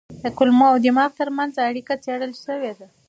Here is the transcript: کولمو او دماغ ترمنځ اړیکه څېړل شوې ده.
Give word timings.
کولمو 0.37 0.65
او 0.71 0.77
دماغ 0.85 1.09
ترمنځ 1.19 1.53
اړیکه 1.67 1.93
څېړل 2.03 2.31
شوې 2.43 2.71
ده. 2.79 2.87